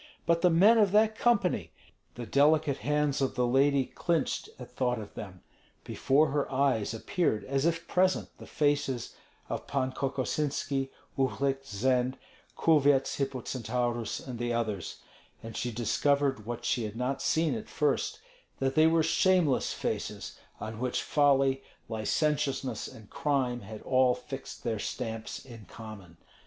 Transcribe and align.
But 0.25 0.41
the 0.41 0.49
men 0.49 0.79
of 0.79 0.91
that 0.93 1.15
company! 1.15 1.73
The 2.15 2.25
delicate 2.25 2.77
hands 2.77 3.21
of 3.21 3.35
the 3.35 3.45
lady 3.45 3.85
clinched 3.85 4.49
at 4.57 4.71
thought 4.71 4.97
of 4.97 5.13
them. 5.13 5.43
Before 5.83 6.31
her 6.31 6.51
eyes 6.51 6.95
appeared 6.95 7.43
as 7.43 7.67
if 7.67 7.87
present 7.87 8.35
the 8.39 8.47
faces 8.47 9.15
of 9.47 9.67
Pan 9.67 9.91
Kokosinski, 9.91 10.89
Uhlik, 11.19 11.63
Zend, 11.63 12.17
Kulvyets 12.57 13.17
Hippocentaurus, 13.17 14.19
and 14.27 14.39
the 14.39 14.51
others; 14.51 15.01
and 15.43 15.55
she 15.55 15.71
discovered 15.71 16.47
what 16.47 16.65
she 16.65 16.83
had 16.85 16.95
not 16.95 17.21
seen 17.21 17.53
at 17.53 17.69
first, 17.69 18.19
that 18.57 18.73
they 18.73 18.87
were 18.87 19.03
shameless 19.03 19.71
faces, 19.71 20.35
on 20.59 20.79
which 20.79 21.03
folly, 21.03 21.61
licentiousness, 21.87 22.87
and 22.87 23.11
crime 23.11 23.59
had 23.59 23.83
all 23.83 24.15
fixed 24.15 24.63
their 24.63 24.79
stamps 24.79 25.45
in 25.45 25.65
common. 25.65 26.17